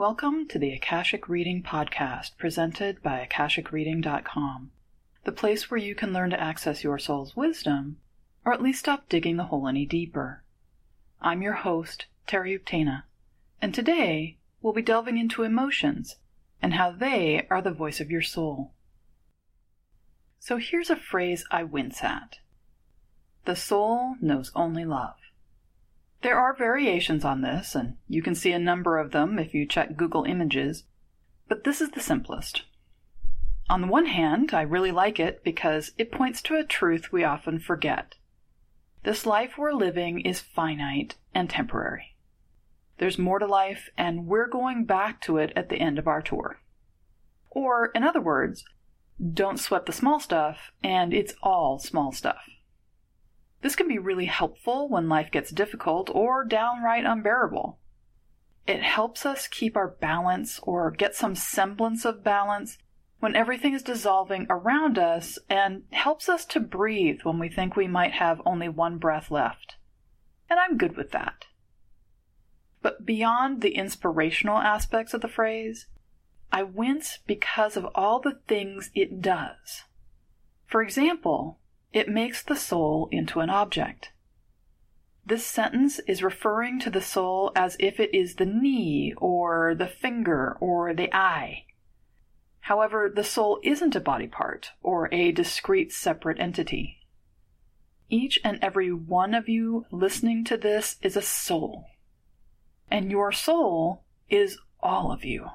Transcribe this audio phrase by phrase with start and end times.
[0.00, 4.70] Welcome to the Akashic Reading Podcast presented by AkashicReading.com,
[5.24, 7.98] the place where you can learn to access your soul's wisdom,
[8.42, 10.42] or at least stop digging the hole any deeper.
[11.20, 13.02] I'm your host, Terry Uktana,
[13.60, 16.16] and today we'll be delving into emotions
[16.62, 18.72] and how they are the voice of your soul.
[20.38, 22.38] So here's a phrase I wince at
[23.44, 25.16] The soul knows only love.
[26.22, 29.66] There are variations on this, and you can see a number of them if you
[29.66, 30.84] check Google Images,
[31.48, 32.64] but this is the simplest.
[33.70, 37.24] On the one hand, I really like it because it points to a truth we
[37.24, 38.16] often forget.
[39.02, 42.16] This life we're living is finite and temporary.
[42.98, 46.20] There's more to life, and we're going back to it at the end of our
[46.20, 46.60] tour.
[47.48, 48.64] Or, in other words,
[49.32, 52.42] don't sweat the small stuff, and it's all small stuff.
[53.62, 57.78] This can be really helpful when life gets difficult or downright unbearable.
[58.66, 62.78] It helps us keep our balance or get some semblance of balance
[63.18, 67.86] when everything is dissolving around us and helps us to breathe when we think we
[67.86, 69.76] might have only one breath left.
[70.48, 71.46] And I'm good with that.
[72.82, 75.86] But beyond the inspirational aspects of the phrase,
[76.50, 79.84] I wince because of all the things it does.
[80.66, 81.59] For example,
[81.92, 84.12] it makes the soul into an object.
[85.26, 89.86] This sentence is referring to the soul as if it is the knee, or the
[89.86, 91.66] finger, or the eye.
[92.60, 96.98] However, the soul isn't a body part, or a discrete separate entity.
[98.08, 101.86] Each and every one of you listening to this is a soul.
[102.90, 105.46] And your soul is all of you.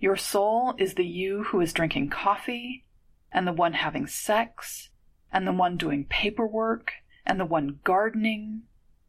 [0.00, 2.84] Your soul is the you who is drinking coffee,
[3.30, 4.87] and the one having sex,
[5.32, 6.92] and the one doing paperwork,
[7.26, 8.62] and the one gardening,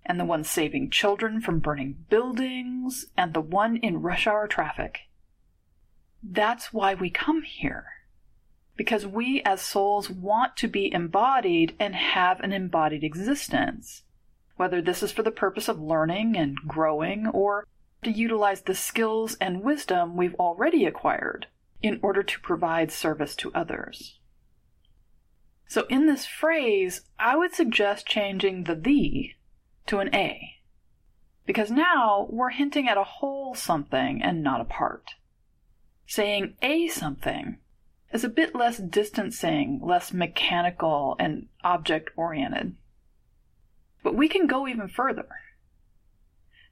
[0.06, 5.02] and the one saving children from burning buildings, and the one in rush hour traffic.
[6.22, 7.86] That's why we come here.
[8.76, 14.04] Because we as souls want to be embodied and have an embodied existence.
[14.56, 17.66] Whether this is for the purpose of learning and growing, or
[18.04, 21.48] to utilize the skills and wisdom we've already acquired
[21.82, 24.19] in order to provide service to others.
[25.70, 29.36] So in this phrase, I would suggest changing the the
[29.86, 30.56] to an a.
[31.46, 35.12] Because now we're hinting at a whole something and not a part.
[36.08, 37.60] Saying a something
[38.12, 42.76] is a bit less distancing, less mechanical, and object oriented.
[44.02, 45.28] But we can go even further.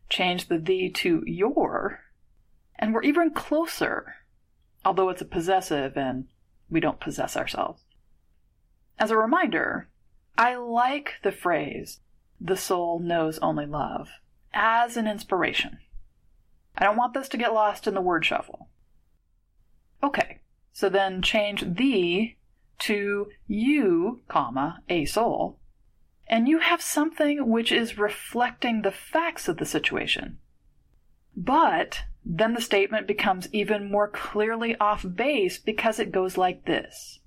[0.09, 2.00] Change the the to your,
[2.79, 4.16] and we're even closer,
[4.84, 6.25] although it's a possessive and
[6.68, 7.84] we don't possess ourselves.
[9.00, 9.90] As a reminder,
[10.38, 12.00] I like the phrase,
[12.40, 14.09] the soul knows only love,
[14.53, 15.80] as an inspiration.
[16.78, 18.69] I don't want this to get lost in the word shuffle.
[20.03, 20.41] Okay,
[20.72, 22.35] so then change the
[22.80, 25.59] to you, comma, a soul,
[26.28, 30.38] and you have something which is reflecting the facts of the situation.
[31.35, 37.19] But then the statement becomes even more clearly off base because it goes like this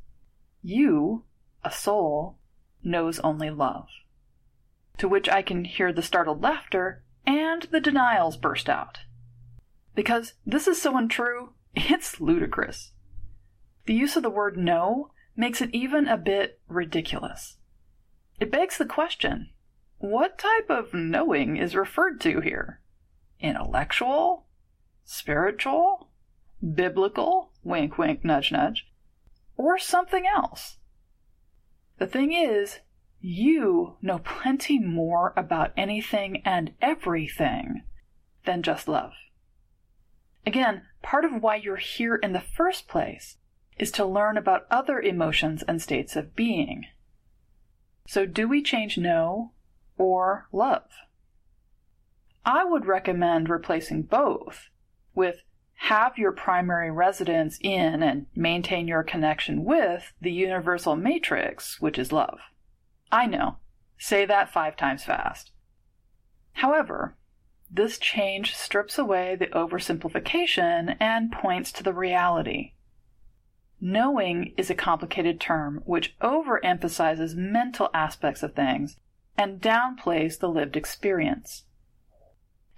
[0.63, 1.25] You
[1.65, 2.39] a soul
[2.83, 3.89] knows only love.
[4.99, 9.01] To which I can hear the startled laughter and the denials burst out.
[9.95, 12.93] Because this is so untrue, it's ludicrous.
[13.87, 17.59] The use of the word know makes it even a bit ridiculous.
[18.39, 19.51] It begs the question
[19.99, 22.81] what type of knowing is referred to here?
[23.39, 24.47] Intellectual?
[25.05, 26.09] Spiritual?
[26.75, 27.53] Biblical?
[27.63, 28.87] Wink, wink, nudge, nudge.
[29.59, 30.79] Or something else?
[32.01, 32.81] The thing is,
[33.21, 37.83] you know plenty more about anything and everything
[38.47, 39.13] than just love.
[40.47, 43.37] Again, part of why you're here in the first place
[43.79, 46.87] is to learn about other emotions and states of being.
[48.07, 49.53] So, do we change know
[49.99, 50.89] or love?
[52.47, 54.71] I would recommend replacing both
[55.15, 55.43] with
[55.85, 62.13] have your primary residence in and maintain your connection with the universal matrix, which is
[62.13, 62.39] love.
[63.11, 63.57] I know.
[63.99, 65.53] Say that five times fast.
[66.53, 67.17] However,
[67.71, 72.75] this change strips away the oversimplification and points to the reality.
[73.81, 78.97] Knowing is a complicated term which overemphasizes mental aspects of things
[79.39, 81.65] and downplays the lived experience.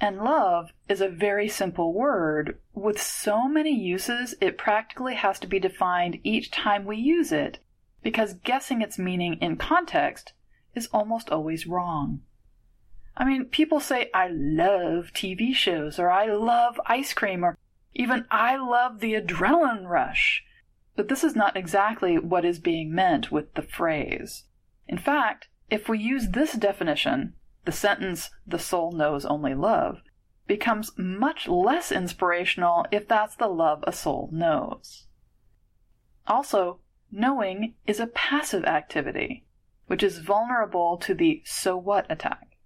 [0.02, 5.46] And love is a very simple word with so many uses it practically has to
[5.46, 7.60] be defined each time we use it
[8.02, 10.32] because guessing its meaning in context
[10.75, 12.22] is almost always wrong.
[13.16, 17.56] I mean, people say, I love TV shows, or I love ice cream, or
[17.94, 20.44] even I love the adrenaline rush.
[20.96, 24.46] But this is not exactly what is being meant with the phrase.
[24.88, 27.34] In fact, if we use this definition,
[27.64, 30.03] the sentence, the soul knows only love,
[30.47, 35.06] becomes much less inspirational if that's the love a soul knows.
[36.26, 36.81] Also,
[37.11, 39.44] knowing is a passive activity,
[39.87, 42.56] which is vulnerable to the so what attack.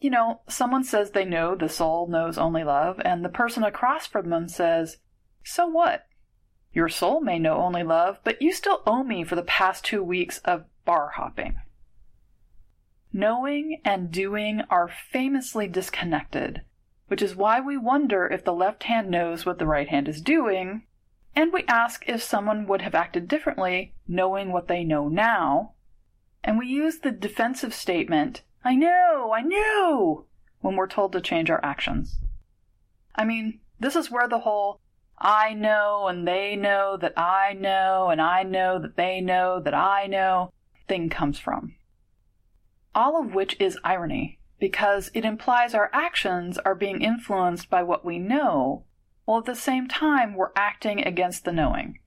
[0.00, 4.06] You know, someone says they know the soul knows only love, and the person across
[4.06, 4.96] from them says,
[5.44, 6.06] So what?
[6.72, 10.02] Your soul may know only love, but you still owe me for the past two
[10.02, 11.60] weeks of bar hopping.
[13.12, 16.62] Knowing and doing are famously disconnected,
[17.08, 20.22] which is why we wonder if the left hand knows what the right hand is
[20.22, 20.86] doing,
[21.34, 25.72] and we ask if someone would have acted differently knowing what they know now,
[26.44, 30.26] and we use the defensive statement, I know, I know,
[30.60, 32.20] when we're told to change our actions.
[33.14, 34.80] I mean, this is where the whole
[35.18, 39.74] I know and they know that I know and I know that they know that
[39.74, 40.52] I know
[40.88, 41.74] thing comes from.
[42.94, 48.04] All of which is irony because it implies our actions are being influenced by what
[48.04, 48.84] we know,
[49.24, 51.98] while at the same time we're acting against the knowing.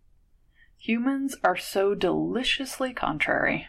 [0.77, 3.67] Humans are so deliciously contrary.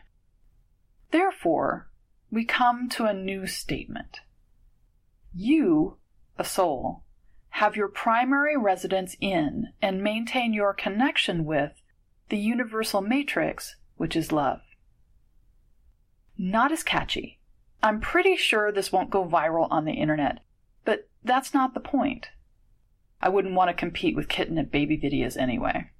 [1.12, 1.88] Therefore,
[2.30, 4.20] we come to a new statement.
[5.32, 5.96] You,
[6.36, 7.04] a soul,
[7.50, 11.80] have your primary residence in and maintain your connection with
[12.28, 14.60] the universal matrix, which is love.
[16.36, 17.38] Not as catchy,
[17.82, 20.40] I'm pretty sure this won't go viral on the internet,
[20.84, 22.30] but that's not the point.
[23.20, 25.90] I wouldn't want to compete with kitten and baby videos anyway.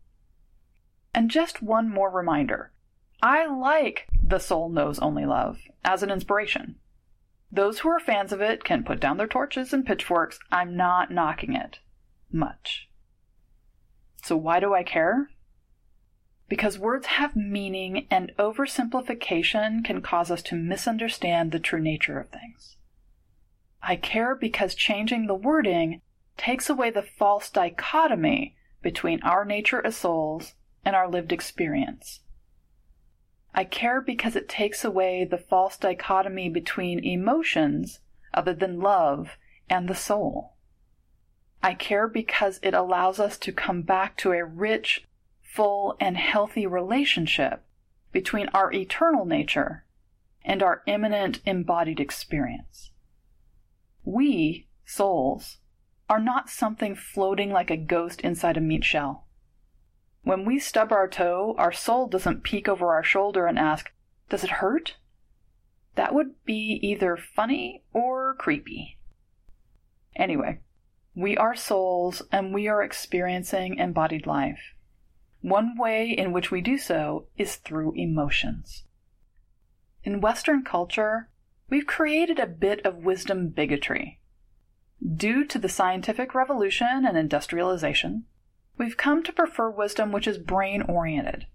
[1.15, 2.73] And just one more reminder
[3.23, 6.77] I like The Soul Knows Only Love as an inspiration.
[7.53, 10.39] Those who are fans of it can put down their torches and pitchforks.
[10.51, 11.79] I'm not knocking it
[12.33, 12.89] much.
[14.25, 15.29] So, why do I care?
[16.49, 22.29] Because words have meaning and oversimplification can cause us to misunderstand the true nature of
[22.29, 22.77] things.
[23.83, 26.01] I care because changing the wording
[26.37, 30.55] takes away the false dichotomy between our nature as souls
[30.85, 32.21] and our lived experience.
[33.55, 38.01] I care because it takes away the false dichotomy between emotions,
[38.33, 39.39] other than love,
[39.71, 40.55] and the soul.
[41.63, 45.07] I care because it allows us to come back to a rich,
[45.55, 47.63] full, and healthy relationship
[48.11, 49.85] between our eternal nature
[50.45, 52.91] and our immanent embodied experience.
[54.05, 55.59] We, souls,
[56.11, 59.27] are not something floating like a ghost inside a meat shell.
[60.23, 63.93] When we stub our toe, our soul doesn't peek over our shoulder and ask,
[64.29, 64.97] Does it hurt?
[65.95, 68.99] That would be either funny or creepy.
[70.17, 70.59] Anyway,
[71.15, 74.75] we are souls and we are experiencing embodied life.
[75.45, 78.85] One way in which we do so is through emotions.
[80.03, 81.29] In Western culture,
[81.69, 84.21] we've created a bit of wisdom bigotry.
[85.07, 88.25] Due to the scientific revolution and industrialization,
[88.79, 91.47] we've come to prefer wisdom which is brain oriented.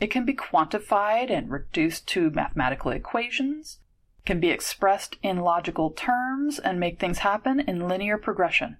[0.00, 3.78] It can be quantified and reduced to mathematical equations,
[4.26, 8.78] can be expressed in logical terms, and make things happen in linear progression.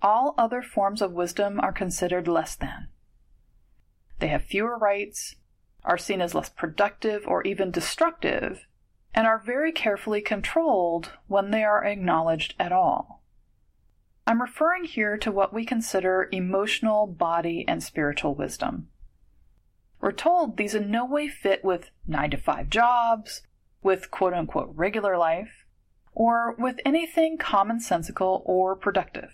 [0.00, 2.88] All other forms of wisdom are considered less than.
[4.18, 5.36] They have fewer rights,
[5.84, 8.66] are seen as less productive or even destructive,
[9.14, 13.22] and are very carefully controlled when they are acknowledged at all.
[14.26, 18.88] I'm referring here to what we consider emotional, body, and spiritual wisdom.
[20.00, 23.42] We're told these in no way fit with 9 to 5 jobs,
[23.82, 25.66] with quote unquote regular life,
[26.12, 29.32] or with anything commonsensical or productive.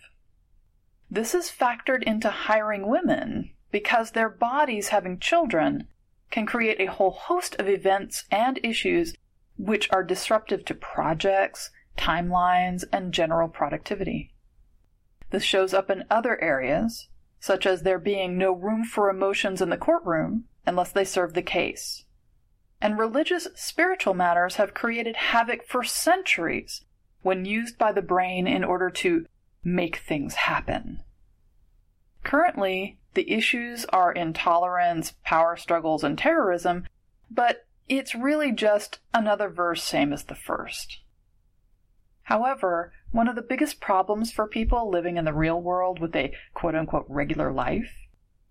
[1.11, 5.87] This is factored into hiring women because their bodies having children
[6.31, 9.15] can create a whole host of events and issues
[9.57, 14.33] which are disruptive to projects, timelines, and general productivity.
[15.31, 17.09] This shows up in other areas,
[17.39, 21.43] such as there being no room for emotions in the courtroom unless they serve the
[21.43, 22.05] case.
[22.81, 26.85] And religious spiritual matters have created havoc for centuries
[27.23, 29.27] when used by the brain in order to
[29.63, 31.03] make things happen.
[32.25, 36.87] Currently, the issues are intolerance, power struggles, and terrorism,
[37.31, 41.01] but it's really just another verse same as the first.
[42.23, 46.33] However, one of the biggest problems for people living in the real world with a
[46.55, 47.93] quote unquote regular life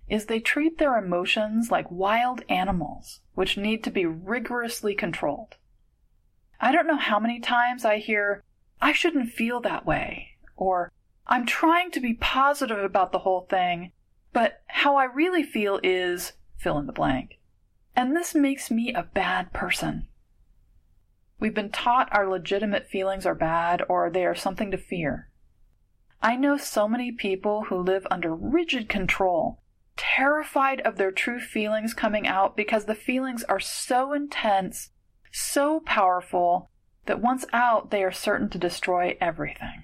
[0.10, 5.56] is they treat their emotions like wild animals, which need to be rigorously controlled.
[6.60, 8.44] I don't know how many times I hear,
[8.82, 10.92] I shouldn't feel that way, or
[11.28, 13.92] I'm trying to be positive about the whole thing,
[14.33, 17.39] but how I really feel is fill in the blank.
[17.95, 20.07] And this makes me a bad person.
[21.39, 25.29] We've been taught our legitimate feelings are bad or they are something to fear.
[26.21, 29.62] I know so many people who live under rigid control,
[29.95, 34.89] terrified of their true feelings coming out because the feelings are so intense,
[35.31, 36.69] so powerful,
[37.05, 39.83] that once out they are certain to destroy everything.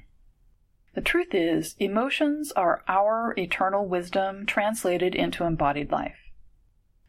[0.95, 6.31] The truth is, emotions are our eternal wisdom translated into embodied life.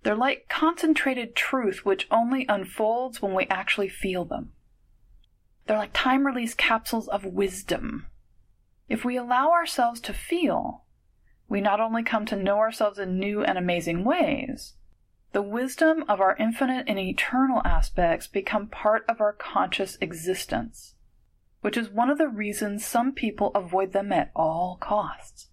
[0.02, 4.52] They're like concentrated truth which only unfolds when we actually feel them.
[5.66, 8.08] They're like time release capsules of wisdom.
[8.88, 10.84] If we allow ourselves to feel,
[11.48, 14.74] we not only come to know ourselves in new and amazing ways,
[15.30, 20.95] the wisdom of our infinite and eternal aspects become part of our conscious existence,
[21.66, 25.48] which is one of the reasons some people avoid them at all costs.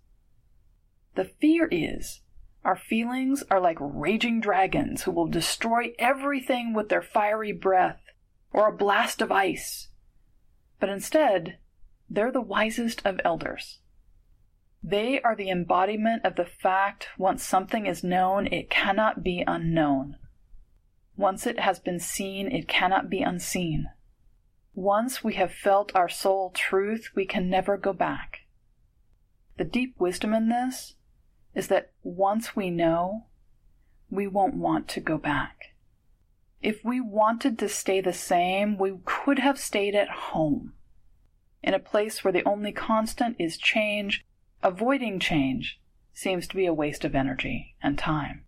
[1.16, 2.22] The fear is
[2.64, 8.00] our feelings are like raging dragons who will destroy everything with their fiery breath
[8.52, 9.88] or a blast of ice.
[10.80, 11.58] But instead,
[12.08, 13.80] they're the wisest of elders.
[14.84, 20.18] They are the embodiment of the fact once something is known, it cannot be unknown.
[21.18, 23.88] Once it has been seen, it cannot be unseen.
[24.76, 28.42] Once we have felt our soul truth, we can never go back.
[29.58, 30.96] The deep wisdom in this
[31.54, 33.28] is that once we know,
[34.10, 35.76] we won't want to go back.
[36.62, 40.74] If we wanted to stay the same, we could have stayed at home.
[41.62, 44.26] In a place where the only constant is change,
[44.64, 45.80] avoiding change
[46.14, 48.46] seems to be a waste of energy and time.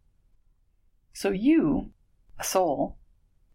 [1.13, 1.91] So you,
[2.39, 2.97] a soul,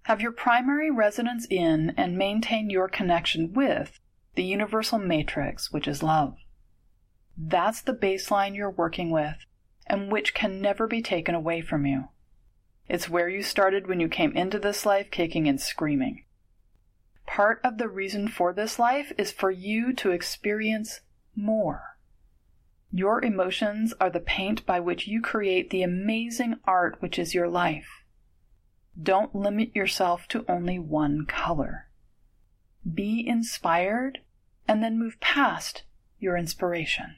[0.02, 4.00] have your primary residence in and maintain your connection with
[4.35, 6.37] the universal matrix, which is love.
[7.37, 9.37] That's the baseline you're working with
[9.87, 12.09] and which can never be taken away from you.
[12.88, 16.25] It's where you started when you came into this life kicking and screaming.
[17.26, 21.00] Part of the reason for this life is for you to experience
[21.37, 21.97] more.
[22.92, 27.49] Your emotions are the paint by which you create the amazing art which is your
[27.49, 28.00] life.
[29.00, 31.88] Don't limit yourself to only one color.
[32.92, 34.21] Be inspired
[34.66, 35.85] and then move past
[36.19, 37.16] your inspiration.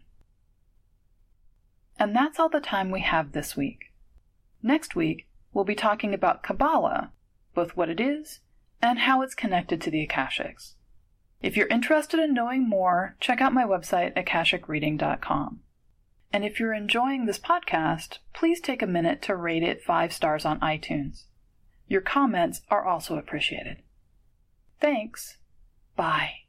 [1.99, 3.93] And that's all the time we have this week.
[4.63, 7.13] Next week, we'll be talking about Kabbalah,
[7.55, 8.41] both what it is
[8.81, 10.75] and how it's connected to the Akashics.
[11.41, 15.61] If you're interested in knowing more, check out my website, akashicreading.com.
[16.33, 20.45] And if you're enjoying this podcast, please take a minute to rate it five stars
[20.45, 21.25] on iTunes.
[21.89, 23.79] Your comments are also appreciated.
[24.81, 25.39] Thanks.
[25.97, 26.42] Bye.